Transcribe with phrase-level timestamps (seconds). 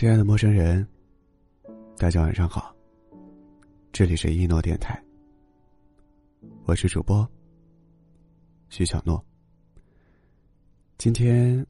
[0.00, 0.88] 亲爱的陌生人，
[1.98, 2.74] 大家晚上好。
[3.92, 4.98] 这里是一诺电台，
[6.64, 7.30] 我是主播
[8.70, 9.22] 徐小诺。
[10.96, 11.66] 今天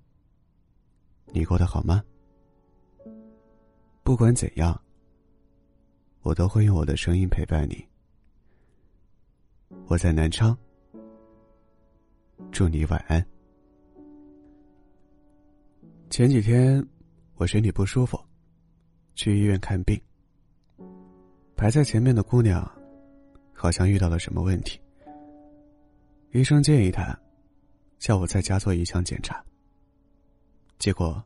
[1.32, 2.04] 你过得好吗？
[4.04, 4.80] 不管怎样，
[6.22, 7.84] 我都会用我的声音陪伴你。
[9.88, 10.56] 我在南昌，
[12.52, 13.26] 祝你晚安。
[16.10, 16.80] 前几天
[17.40, 18.22] 我身体不舒服，
[19.14, 19.98] 去医院看病。
[21.56, 22.70] 排在前面的姑娘，
[23.54, 24.78] 好像遇到了什么问题。
[26.32, 27.18] 医生建议她
[27.98, 29.42] 下午在家做一项检查。
[30.78, 31.24] 结果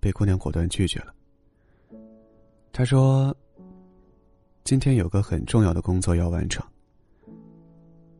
[0.00, 1.14] 被姑娘果断拒绝了。
[2.70, 3.34] 她说
[4.64, 6.62] ：“今天有个很重要的工作要完成，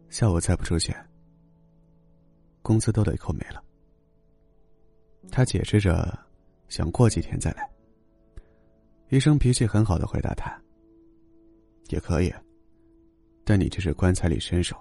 [0.08, 0.96] 下午再不出现，
[2.62, 3.62] 工资都得扣没了。”
[5.30, 6.25] 她解释着，
[6.68, 7.70] 想过几天再来。
[9.10, 10.60] 医生脾气很好的回答他
[11.90, 12.32] ：“也可以，
[13.44, 14.76] 但你这是棺材里伸手，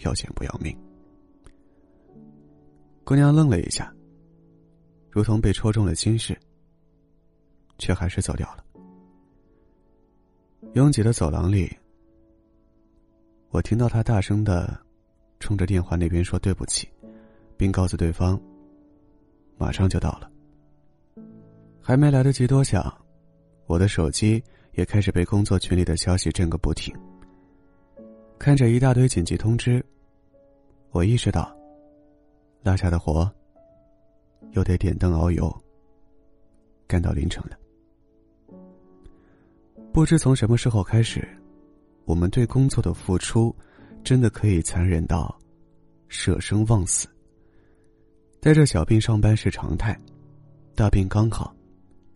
[0.00, 0.76] 要钱不要命。”
[3.04, 3.90] 姑娘愣了一下，
[5.10, 6.38] 如同被戳中了心事，
[7.78, 8.64] 却还是走掉了。
[10.74, 11.74] 拥挤的走廊里，
[13.48, 14.78] 我听到他大声的
[15.40, 16.86] 冲着电话那边说对不起，
[17.56, 18.38] 并告诉对方。
[19.56, 20.30] 马上就到了，
[21.88, 22.94] 还没来得及多想，
[23.64, 26.94] 我的手机也开始被工作群里的消息震个不停。
[28.38, 29.82] 看着一大堆紧急通知，
[30.90, 31.50] 我意识到，
[32.62, 33.32] 落下的活
[34.50, 35.50] 又得点灯熬油，
[36.86, 37.56] 干到凌晨了。
[39.90, 41.26] 不知从什么时候开始，
[42.04, 43.56] 我们对工作的付出，
[44.04, 45.34] 真的可以残忍到
[46.08, 47.08] 舍生忘死。
[48.40, 49.98] 带着小病上班是常态，
[50.74, 51.56] 大病刚好，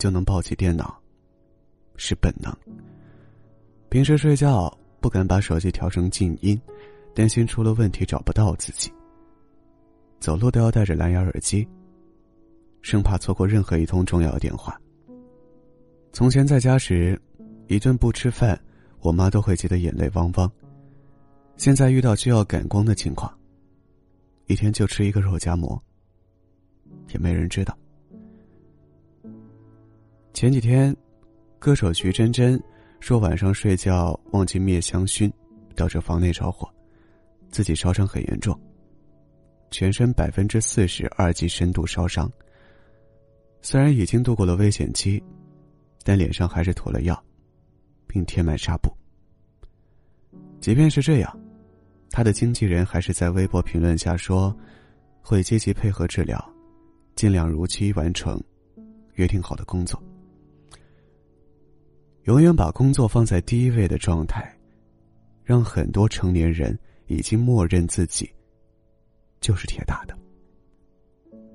[0.02, 1.00] 就能抱起电脑，
[1.94, 2.52] 是本能。
[3.88, 6.60] 平时睡觉不敢把手机调成静音，
[7.14, 8.92] 担心出了问题找不到自己。
[10.18, 11.64] 走路都要戴着蓝牙耳机，
[12.80, 14.76] 生怕错过任何一通重要的电话。
[16.12, 17.16] 从前在家时，
[17.68, 18.60] 一顿不吃饭，
[19.02, 20.50] 我妈都会急得眼泪汪汪。
[21.56, 23.32] 现在遇到需要赶工的情况，
[24.48, 25.80] 一天就吃一个肉夹馍。
[27.10, 27.78] 也没人知道。
[30.42, 30.92] 前几天，
[31.60, 32.60] 歌手徐真真
[32.98, 35.32] 说晚上睡觉忘记灭香薰，
[35.76, 36.68] 导致房内着火，
[37.48, 38.60] 自己烧伤很严重，
[39.70, 42.28] 全身百分之四十二级深度烧伤。
[43.60, 45.22] 虽然已经度过了危险期，
[46.02, 47.24] 但脸上还是涂了药，
[48.08, 48.92] 并贴满纱布。
[50.60, 51.40] 即便是这样，
[52.10, 54.52] 他的经纪人还是在微博评论下说，
[55.20, 56.44] 会积极配合治疗。
[57.14, 58.42] 尽量如期完成
[59.14, 60.02] 约定好的工作。
[62.24, 64.56] 永远把工作放在第一位的状态，
[65.42, 68.30] 让很多成年人已经默认自己
[69.40, 70.16] 就是铁打的。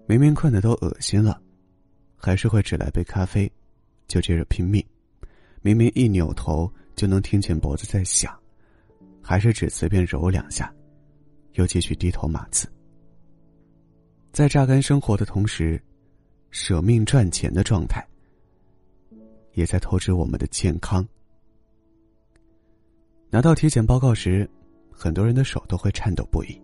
[0.05, 1.41] 明明困得都恶心了，
[2.17, 3.50] 还是会只来杯咖啡，
[4.07, 4.85] 就接着拼命。
[5.61, 8.38] 明明一扭头就能听见脖子在响，
[9.22, 10.73] 还是只随便揉两下，
[11.53, 12.69] 又继续低头码字。
[14.34, 15.81] 在榨干生活的同时，
[16.51, 18.05] 舍命赚钱的状态，
[19.57, 21.03] 也在透支我们的健康。
[23.31, 24.47] 拿到体检报告时，
[24.91, 26.62] 很多人的手都会颤抖不已。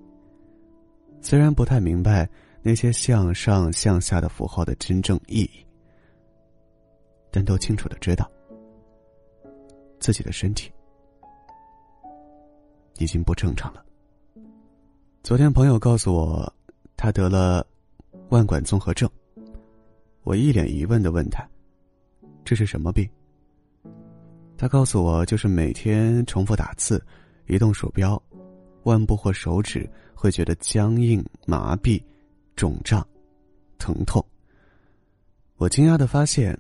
[1.20, 2.30] 虽然不太明白
[2.62, 5.66] 那些向上向下的符号的真正意义，
[7.32, 8.30] 但都清楚的知道，
[10.00, 10.72] 自己的身体
[13.00, 13.84] 已经不正常了。
[15.24, 16.54] 昨天朋友告诉我。
[16.96, 17.66] 他得了
[18.30, 19.10] 腕管综合症，
[20.22, 21.46] 我一脸疑问的问他
[22.44, 23.10] ：“这是什么病？”
[24.58, 27.04] 他告诉我，就是每天重复打字、
[27.48, 28.22] 移动鼠标，
[28.84, 32.02] 腕部或手指会觉得僵硬、麻痹、
[32.56, 33.06] 肿胀、
[33.78, 34.24] 疼痛。
[35.58, 36.58] 我惊讶的发现，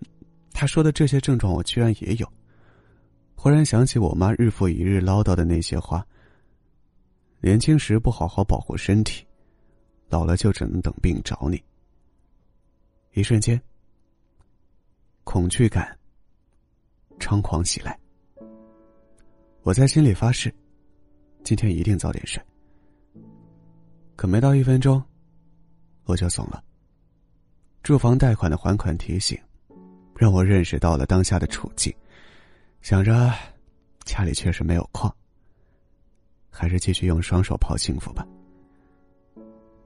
[0.51, 2.27] 他说的这些症状我居然也有。
[3.35, 6.05] 忽然想起我妈日复一日唠叨的那些话：
[7.41, 9.25] 年轻时不好好保护身体。
[10.09, 11.61] 老了就只能等病找你。
[13.13, 13.59] 一瞬间，
[15.23, 15.97] 恐惧感
[17.19, 17.97] 猖狂袭来。
[19.63, 20.53] 我在心里发誓，
[21.43, 22.43] 今天一定早点睡。
[24.15, 25.01] 可没到一分钟，
[26.03, 26.63] 我就怂了。
[27.81, 29.39] 住房贷款的还款提醒，
[30.15, 31.93] 让我认识到了当下的处境。
[32.81, 33.33] 想着
[34.03, 35.13] 家里确实没有矿，
[36.49, 38.27] 还是继续用双手泡幸福吧。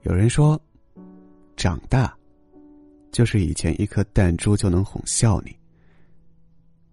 [0.02, 0.60] 有人说，
[1.56, 2.17] 长大
[3.10, 5.56] 就是以前一颗弹珠就能哄笑你，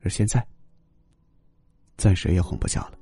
[0.01, 0.45] 而现在，
[1.97, 2.97] 暂时也哄不笑了。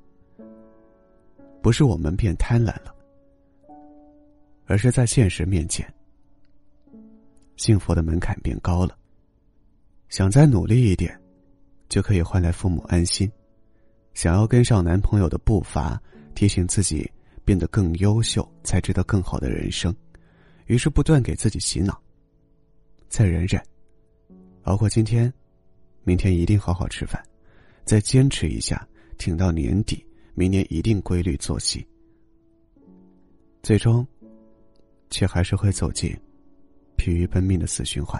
[1.62, 2.94] 不是我们变贪婪了，
[4.66, 5.92] 而是在现实面前，
[7.56, 8.98] 幸福的门槛变高了。
[10.10, 11.18] 想再努力一点，
[11.88, 13.30] 就可以换来父母安心；
[14.14, 16.02] 想要跟上男朋友的步伐，
[16.36, 17.10] 提醒自己
[17.46, 19.96] 变得更优秀，才值得更好的人生。
[20.66, 22.03] 于是不断给自己洗脑。
[23.14, 23.62] 再忍忍，
[24.64, 25.32] 熬过今天，
[26.02, 27.24] 明天一定好好吃饭，
[27.86, 28.88] 再坚持一下，
[29.20, 30.04] 挺到年底。
[30.34, 31.88] 明年一定规律作息，
[33.62, 34.04] 最终，
[35.12, 36.12] 却还是会走进
[36.96, 38.20] 疲于奔命的死循环。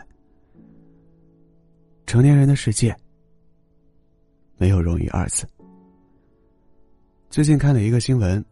[2.06, 2.96] 成年人的世界，
[4.58, 5.44] 没有容易二字。
[7.32, 8.46] 最近看了一个新闻，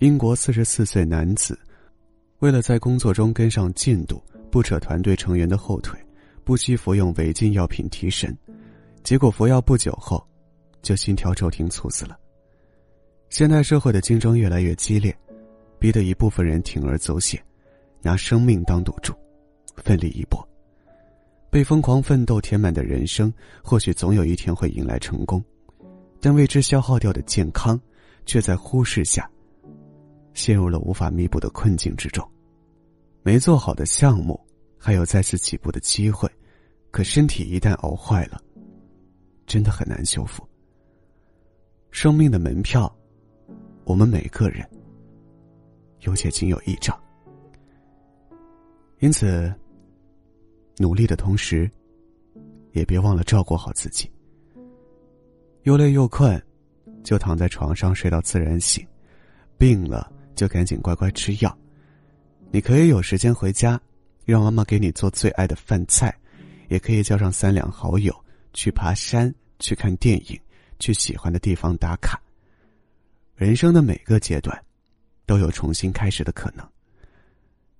[0.00, 1.58] 英国四十四岁男子，
[2.40, 5.98] 为了在工作中跟上进度，不扯团队成员的后腿，
[6.44, 8.36] 不惜服用违禁药品提神，
[9.02, 10.22] 结果服药不久后，
[10.82, 12.18] 就心跳骤停猝死了。
[13.28, 15.16] 现代社会的竞争越来越激烈，
[15.78, 17.40] 逼得一部分人铤而走险，
[18.02, 19.14] 拿生命当赌注，
[19.76, 20.46] 奋力一搏。
[21.48, 23.32] 被疯狂奋斗填满的人生，
[23.62, 25.42] 或许总有一天会迎来成功，
[26.20, 27.80] 但为之消耗掉的健康，
[28.26, 29.28] 却在忽视下，
[30.34, 32.28] 陷入了无法弥补的困境之中。
[33.22, 34.38] 没做好的项目，
[34.78, 36.30] 还有再次起步的机会，
[36.90, 38.40] 可身体一旦熬坏了，
[39.46, 40.46] 真的很难修复。
[41.90, 42.94] 生命的门票。
[43.84, 44.64] 我们每个人
[46.00, 46.96] 有且仅有一张，
[49.00, 49.52] 因此，
[50.76, 51.68] 努力的同时，
[52.70, 54.08] 也别忘了照顾好自己。
[55.64, 56.40] 又累又困，
[57.02, 58.86] 就躺在床上睡到自然醒；
[59.58, 61.58] 病了就赶紧乖乖吃药。
[62.52, 63.80] 你可以有时间回家，
[64.24, 66.10] 让妈妈给你做最爱的饭菜；
[66.68, 68.12] 也可以叫上三两好友
[68.52, 70.40] 去爬山、去看电影、
[70.78, 72.20] 去喜欢的地方打卡。
[73.36, 74.64] 人生的每个阶段，
[75.26, 76.68] 都有重新开始的可能。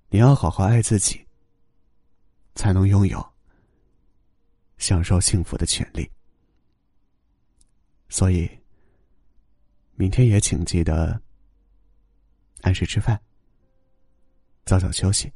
[0.08, 1.20] 你要好好爱自己，
[2.54, 3.24] 才能拥有
[4.78, 6.08] 享受幸福的权利。
[8.08, 8.48] 所以，
[9.94, 11.20] 明天也请记得
[12.62, 13.20] 按时吃饭，
[14.64, 15.32] 早早休息。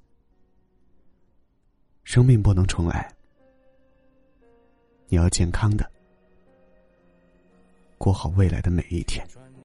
[2.04, 3.12] 生命不能重来，
[5.08, 5.90] 你要健康的
[7.98, 9.26] 过好未来的每一天。